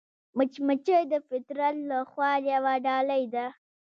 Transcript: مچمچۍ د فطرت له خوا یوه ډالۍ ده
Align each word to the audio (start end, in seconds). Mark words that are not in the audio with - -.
مچمچۍ 0.37 1.03
د 1.11 1.15
فطرت 1.27 1.75
له 1.89 1.99
خوا 2.11 2.31
یوه 2.51 2.73
ډالۍ 2.85 3.23
ده 3.33 3.45